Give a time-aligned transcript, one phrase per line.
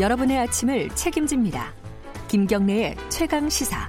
[0.00, 1.72] 여러분의 아침을 책임집니다.
[2.28, 3.88] 김경래의 최강 시사.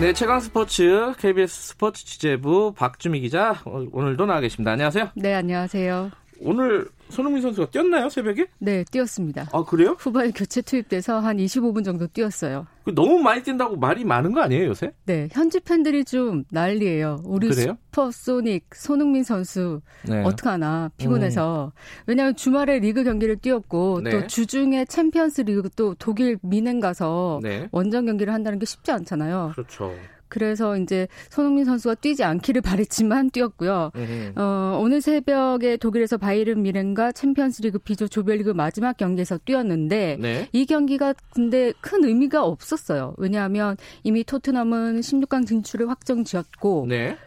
[0.00, 4.72] 네, 최강 스포츠 KBS 스포츠 취재부 박주미 기자 오늘도 나와 계십니다.
[4.72, 5.10] 안녕하세요.
[5.14, 6.21] 네, 안녕하세요.
[6.44, 8.46] 오늘 손흥민 선수가 뛰었나요 새벽에?
[8.58, 9.48] 네, 뛰었습니다.
[9.52, 9.96] 아 그래요?
[9.98, 12.66] 후반에 교체 투입돼서 한 25분 정도 뛰었어요.
[12.84, 14.92] 그 너무 많이 뛴다고 말이 많은 거 아니에요 요새?
[15.04, 17.22] 네, 현지 팬들이 좀 난리예요.
[17.24, 17.76] 우리 그래요?
[17.86, 20.22] 슈퍼소닉 손흥민 선수 네.
[20.24, 21.78] 어떡하나 피곤해서 음.
[22.06, 24.10] 왜냐하면 주말에 리그 경기를 뛰었고 네.
[24.10, 27.68] 또 주중에 챔피언스 리그 또 독일 뮌헨 가서 네.
[27.72, 29.52] 원정 경기를 한다는 게 쉽지 않잖아요.
[29.54, 29.94] 그렇죠.
[30.32, 33.90] 그래서 이제 손흥민 선수가 뛰지 않기를 바랬지만 뛰었고요.
[34.36, 40.48] 어, 오늘 새벽에 독일에서 바이에른 뮌헨과 챔피언스리그 B조 조별리그 마지막 경기에서 뛰었는데 네.
[40.52, 43.14] 이 경기가 근데 큰 의미가 없었어요.
[43.18, 47.18] 왜냐하면 이미 토트넘은 16강 진출을 확정 지었고 네.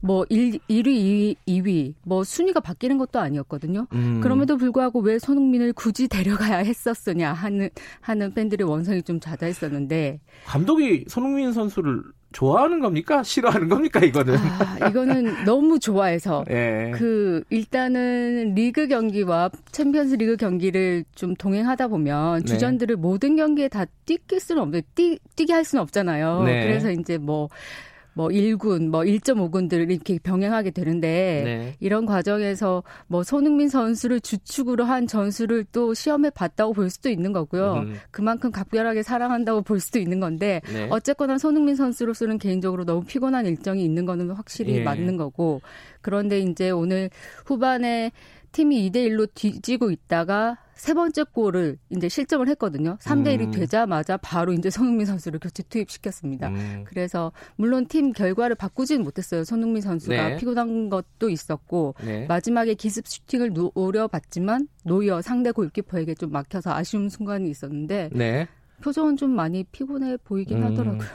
[0.00, 3.86] 뭐 1, 1위, 2위, 2위 뭐 순위가 바뀌는 것도 아니었거든요.
[3.92, 4.20] 음.
[4.22, 11.52] 그럼에도 불구하고 왜 손흥민을 굳이 데려가야 했었으냐 하는 하는 팬들의 원성이 좀 잦아있었는데 감독이 손흥민
[11.52, 13.22] 선수를 좋아하는 겁니까?
[13.22, 14.00] 싫어하는 겁니까?
[14.00, 16.92] 이거는 아, 이거는 너무 좋아해서 예.
[16.94, 22.44] 그 일단은 리그 경기와 챔피언스 리그 경기를 좀 동행하다 보면 네.
[22.44, 26.42] 주전들을 모든 경기에 다 뛰길 수는 없는 뛰, 뛰게 할 수는 없잖아요.
[26.44, 26.64] 네.
[26.64, 27.48] 그래서 이제 뭐
[28.18, 31.76] 뭐 1군, 뭐 1.5군들을 이렇게 병행하게 되는데 네.
[31.78, 37.74] 이런 과정에서 뭐 손흥민 선수를 주축으로 한 전술을 또 시험에 봤다고 볼 수도 있는 거고요.
[37.74, 37.94] 음.
[38.10, 40.88] 그만큼 각별하게 사랑한다고 볼 수도 있는 건데 네.
[40.90, 44.82] 어쨌거나 손흥민 선수로서는 개인적으로 너무 피곤한 일정이 있는 거는 확실히 예.
[44.82, 45.60] 맞는 거고
[46.00, 47.10] 그런데 이제 오늘
[47.46, 48.10] 후반에
[48.52, 52.98] 팀이 2대 1로 뒤지고 있다가 세 번째 골을 이제 실점을 했거든요.
[53.00, 53.50] 3대 1이 음.
[53.50, 56.48] 되자마자 바로 이제 손흥민 선수를 교체 투입시켰습니다.
[56.48, 56.84] 음.
[56.86, 59.42] 그래서 물론 팀 결과를 바꾸지는 못했어요.
[59.42, 60.36] 손흥민 선수가 네.
[60.36, 62.26] 피곤한 것도 있었고 네.
[62.26, 68.46] 마지막에 기습 슈팅을 노려봤지만 노이어 상대 골키퍼에게 좀 막혀서 아쉬운 순간이 있었는데 네.
[68.80, 70.64] 표정은 좀 많이 피곤해 보이긴 음.
[70.64, 71.08] 하더라고요.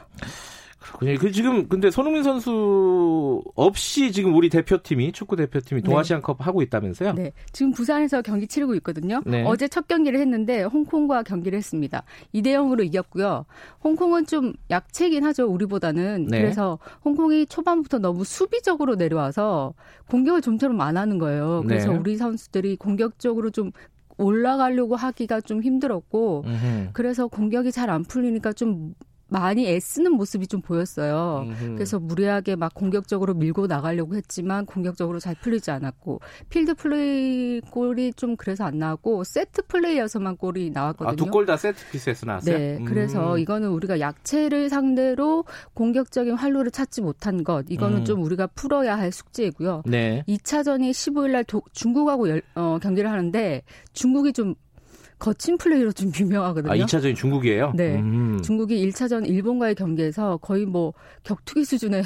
[0.84, 1.18] 그렇군요.
[1.18, 5.86] 그 지금 근데 손흥민 선수 없이 지금 우리 대표팀이 축구 대표팀이 네.
[5.90, 6.44] 동아시안컵 네.
[6.44, 7.14] 하고 있다면서요?
[7.14, 7.32] 네.
[7.52, 9.22] 지금 부산에서 경기 치르고 있거든요.
[9.26, 9.44] 네.
[9.46, 12.04] 어제 첫 경기를 했는데 홍콩과 경기를 했습니다.
[12.34, 13.46] 2대 0으로 이겼고요.
[13.84, 15.48] 홍콩은 좀 약체긴 하죠.
[15.48, 16.28] 우리보다는.
[16.30, 16.42] 네.
[16.42, 19.74] 그래서 홍콩이 초반부터 너무 수비적으로 내려와서
[20.10, 21.64] 공격을 좀처럼 안 하는 거예요.
[21.66, 21.98] 그래서 네.
[21.98, 23.72] 우리 선수들이 공격적으로 좀
[24.18, 26.90] 올라가려고 하기가 좀 힘들었고 음흠.
[26.94, 28.94] 그래서 공격이 잘 안 풀리니까 좀
[29.34, 31.48] 많이 애쓰는 모습이 좀 보였어요.
[31.48, 31.74] 음흠.
[31.74, 38.36] 그래서 무리하게 막 공격적으로 밀고 나가려고 했지만 공격적으로 잘 풀리지 않았고 필드 플레이 골이 좀
[38.36, 41.14] 그래서 안 나왔고 세트 플레이여서만 골이 나왔거든요.
[41.14, 42.56] 아, 두골 다 세트 피스에서 나왔어요?
[42.56, 42.78] 네.
[42.78, 42.86] 음.
[42.86, 48.06] 그래서 이거는 우리가 약체를 상대로 공격적인 활로를 찾지 못한 것 이거는 음.
[48.06, 49.82] 좀 우리가 풀어야 할 숙제이고요.
[49.88, 50.24] 네.
[50.28, 54.54] 2차전이 15일 날 중국하고 열, 어, 경기를 하는데 중국이 좀
[55.24, 56.72] 거친 플레이로 좀 유명하거든요.
[56.72, 57.72] 아, 2차전이 중국이에요?
[57.76, 57.96] 네.
[57.96, 58.42] 음.
[58.44, 62.04] 중국이 1차전 일본과의 경기에서 거의 뭐 격투기 수준의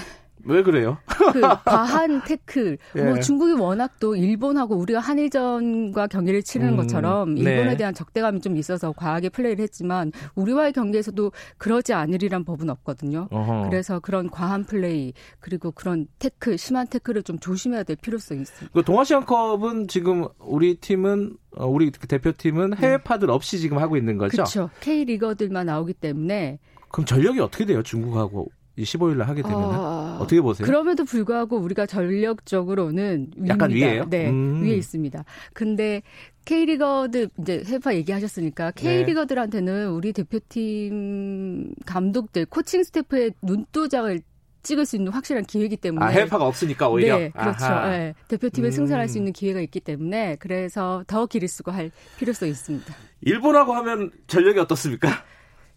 [0.48, 0.98] 왜 그래요?
[1.34, 2.78] 그 과한 태클.
[2.96, 3.04] 예.
[3.04, 7.42] 뭐 중국이 워낙 또 일본하고 우리가 한일전과 경기를 치르는 음, 것처럼 네.
[7.42, 7.78] 일본에 네.
[7.78, 13.28] 대한 적대감이 좀 있어서 과하게 플레이를 했지만 우리와의 경기에서도 그러지 않으리란 법은 없거든요.
[13.32, 13.70] 어허.
[13.70, 18.74] 그래서 그런 과한 플레이 그리고 그런 태클 심한 태클을 좀 조심해야 될 필요성이 있습니다.
[18.74, 24.32] 그 동아시안컵은 지금 우리 팀은 어, 우리 대표팀은 해외 파들 없이 지금 하고 있는 거죠?
[24.32, 24.70] 그렇죠.
[24.80, 26.60] K 리거들만 나오기 때문에
[26.90, 27.84] 그럼 전력이 어떻게 돼요?
[27.84, 28.50] 중국하고
[28.84, 30.66] 15일 날 하게 되면 아, 어떻게 보세요?
[30.66, 33.88] 그럼에도 불구하고 우리가 전력적으로는 약간 위입니다.
[33.88, 34.10] 위에요?
[34.10, 34.64] 네, 음.
[34.64, 35.24] 위에 있습니다.
[35.54, 36.02] 근데
[36.46, 44.22] K리거들 이제 해파 얘기하셨으니까 K리거들한테는 우리 대표팀 감독들 코칭 스태프의 눈도장을
[44.64, 47.68] 찍을 수 있는 확실한 기회이기 때문에 아, 해파가 없으니까 오히려 네, 그렇죠.
[47.90, 48.72] 네, 대표팀에 음.
[48.72, 52.94] 승선할 수 있는 기회가 있기 때문에 그래서 더 기를 쓰고 할 필요성이 있습니다.
[53.22, 55.10] 일본하고 하면 전력이 어떻습니까?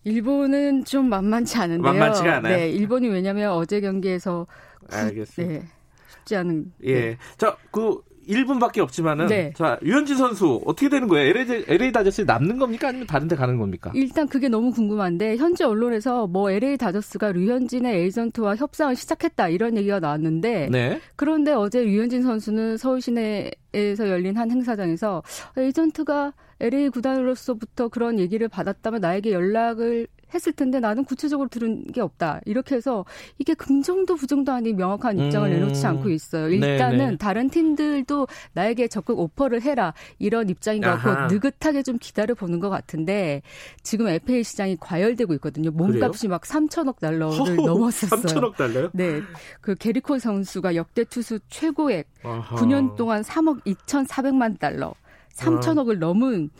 [0.05, 1.93] 일본은 좀 만만치 않은데요.
[1.93, 2.57] 만만치가 않아요.
[2.57, 4.47] 네, 일본이 왜냐하면 어제 경기에서
[4.91, 5.55] 알겠습니다.
[5.55, 5.67] 네,
[6.09, 6.73] 쉽지 않은.
[6.85, 6.95] 예.
[6.95, 7.19] 네.
[7.37, 9.53] 자, 그 1분밖에 없지만은 네.
[9.57, 11.31] 자 유현진 선수 어떻게 되는 거예요?
[11.31, 13.91] LA, LA 다저스에 남는 겁니까 아니면 다른 데 가는 겁니까?
[13.95, 20.01] 일단 그게 너무 궁금한데 현재 언론에서 뭐 LA 다저스가 류현진의 에이전트와 협상을 시작했다 이런 얘기가
[20.01, 21.01] 나왔는데 네.
[21.17, 25.23] 그런데 어제 류현진 선수는 서울 시내 에서 열린 한 행사장에서
[25.57, 32.41] 에이전트가 LA 구단으로서부터 그런 얘기를 받았다면 나에게 연락을 했을 텐데 나는 구체적으로 들은 게 없다.
[32.45, 33.05] 이렇게 해서
[33.39, 35.53] 이게 긍정도 부정도 아닌 명확한 입장을 음.
[35.53, 36.49] 내놓지 않고 있어요.
[36.49, 37.17] 일단은 네네.
[37.17, 39.95] 다른 팀들도 나에게 적극 오퍼를 해라.
[40.19, 43.43] 이런 입장인 것 같고 느긋하게 좀 기다려 보는 것 같은데
[43.83, 45.71] 지금 FA 시장이 과열되고 있거든요.
[45.71, 46.31] 몸값이 그래요?
[46.31, 48.23] 막 3천억 달러를 허, 넘었었어요.
[48.23, 48.91] 3천억 달러요?
[48.93, 49.21] 네.
[49.61, 52.57] 그 게리콜 선수가 역대 투수 최고액 아하.
[52.57, 54.95] 9년 동안 3억 2,400만 달러.
[55.35, 56.51] 3천억을 넘은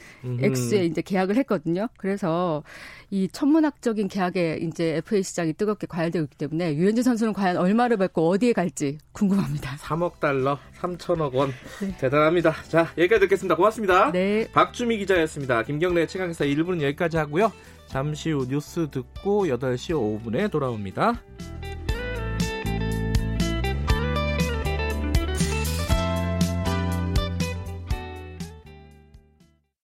[0.41, 1.89] 액수에 이제 계약을 했거든요.
[1.99, 2.63] 그래서
[3.11, 8.29] 이 천문학적인 계약에 이제 FA 시장이 뜨겁게 과열되고 있기 때문에 유현진 선수는 과연 얼마를 받고
[8.29, 9.77] 어디에 갈지 궁금합니다.
[9.77, 11.51] 3억 달러, 3천억 원.
[11.81, 11.97] 네.
[11.99, 12.55] 대단합니다.
[12.69, 13.57] 자, 여기까지 듣겠습니다.
[13.57, 14.13] 고맙습니다.
[14.13, 14.49] 네.
[14.53, 15.63] 박주미 기자였습니다.
[15.65, 17.53] 김경래 최강기사 1부는 여기까지 하고요.
[17.87, 21.21] 잠시 후 뉴스 듣고 8시 5분에 돌아옵니다.